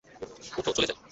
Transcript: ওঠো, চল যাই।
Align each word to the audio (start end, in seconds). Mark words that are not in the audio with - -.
ওঠো, 0.57 0.71
চল 0.73 0.83
যাই। 0.85 0.97